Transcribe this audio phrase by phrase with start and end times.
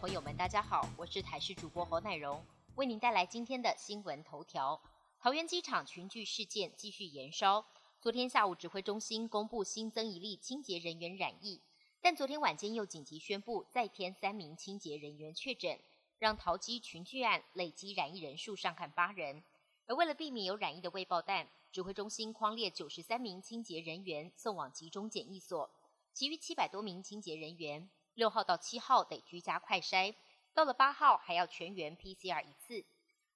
[0.00, 4.80] 朋友们，大家好，我是台视主播侯乃荣，为您带来今天的新闻头条。
[5.20, 7.64] 桃园机场群聚事件继续延烧，
[8.00, 11.60] 昨天下午指挥中心公布新增一例清洁人员染疫，
[12.00, 15.78] 但昨天晚间又紧急宣布再添三名清洁人员确诊，
[16.18, 19.42] 让桃机群聚案累积染疫人数上看八人。
[19.86, 25.70] 而为了避免有染疫的未爆弹，指挥中心框列九十三名清洁人员送往集中检疫所，
[26.12, 27.88] 其余七百多名清洁人员。
[28.14, 30.14] 六号到七号得居家快筛，
[30.54, 32.84] 到了八号还要全员 PCR 一次。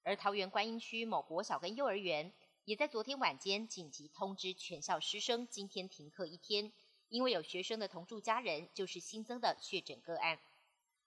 [0.04, 2.32] 而桃园观音区某国小跟幼儿园
[2.64, 6.72] 也在昨天晚间紧急通知全校师生，今天停课一天，
[7.08, 10.38] 因为有学生的同住家人就是新增的确诊个案。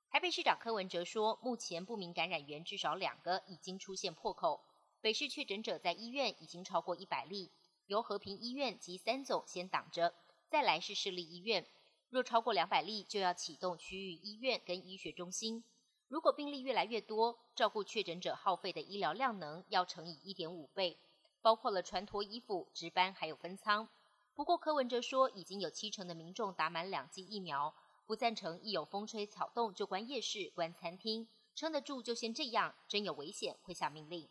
[0.10, 4.62] 台北市长柯文哲说，目前不明感染源至少两个已经出现破口，
[5.00, 7.50] 北市确诊者在医院已经超过一百例，
[7.88, 10.14] 由和平医院及三总先挡着，
[10.50, 11.66] 再来是市立医院。
[12.12, 15.64] 若超过两百例，就要启动区域医院跟医学中心。
[16.10, 21.00] 如果病例越来越多，照顾确诊者耗费的医疗量能要乘以一点五倍，
[21.42, 23.88] 包括了穿脱衣服、值班还有分仓。
[24.36, 27.74] 不过柯文哲说，已经有七成的民众打满两剂疫苗，
[28.06, 31.26] 不赞成一有风吹草动就关夜市、关餐厅，
[31.56, 34.28] 撑得住就先这样，真有危险会下命令。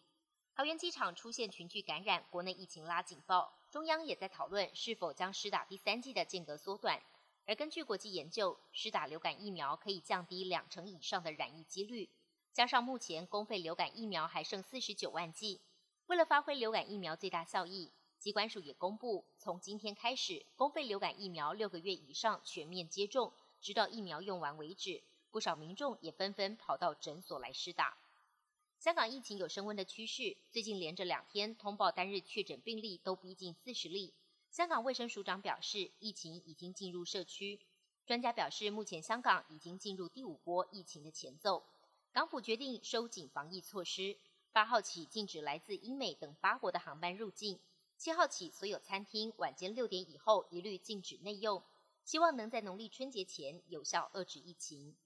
[0.54, 7.00] 桃园机场出现群聚感染，国内疫情拉警报，中央也在讨论是否将施打第三剂的间隔缩短。
[7.50, 12.08] 而根据国际研究，施打流感疫苗可以降低两成以上的染疫几率。
[12.52, 15.60] 加上目前公费流感疫苗还剩四十九万剂，
[16.06, 17.90] 为了发挥流感疫苗最大效益，
[18.20, 25.02] 机关署也公布，从今天开始，公费流感疫苗六个月以上全面接种，直到疫苗用完为止。
[25.32, 27.98] 不少民众也纷纷跑到诊所来施打。
[28.78, 34.14] 香港疫情有升温的趋势，最近连着两天通报单日确诊病例都逼近四十例。
[34.50, 37.60] 香港卫生署长表示，疫情已经进入社区。
[38.04, 41.64] 专家表示，目前香港已经进入第五波疫情的前奏。
[42.12, 44.18] 港府决定收紧防疫措施，
[44.50, 47.60] 八号起禁止来自英美等八国的航班入境。
[47.96, 51.62] 七号起，所有餐厅晚间六点以后一律禁止内用，
[52.04, 54.96] 希望能在农历春节前有效遏制疫情。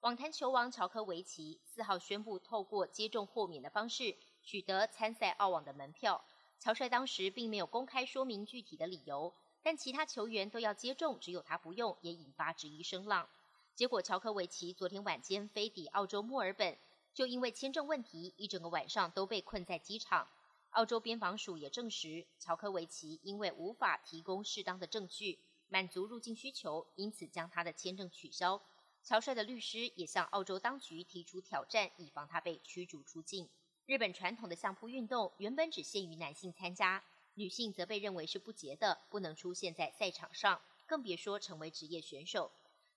[0.00, 6.24] 网坛球王乔科维奇四号宣布，透过接种豁免的方式取得参赛澳网的门票。
[6.60, 9.32] 乔帅当时并没有公开说明具体的理由，
[9.62, 13.28] 但其他球员都要接种，只有他不用，也引发质疑声浪。
[13.74, 16.76] 结果，乔科维奇昨天晚间飞抵澳洲墨尔本，
[17.14, 20.28] 就因为签证问题，一整个晚上都被困在机场。
[20.70, 25.38] 澳洲边防署也证实，乔科维奇因为无法提供适当的证据，
[25.68, 28.60] 满足入境需求，因此将他的签证取消。
[29.04, 33.48] 乔帅的律师也向澳洲当局提出挑战，以防他被驱逐出境。
[33.88, 42.50] 日本传统的相扑运动原本只限于男性参加，女性则被认为是不洁的，不能出现在赛场上，更别说成为职业选手。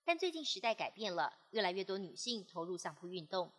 [0.04, 3.50] 但最近时代改变了，越来越多女性投入相扑运动。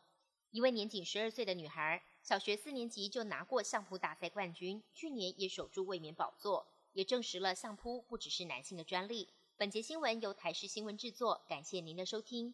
[0.52, 9.28] 一位年仅十二岁的女孩，小学四年级就拿过相扑大赛冠军，去年也守住卫冕宝座，也证实了相扑不只是男性的专利。
[9.58, 12.54] 本节新闻由台视新闻制作，感谢您的收听。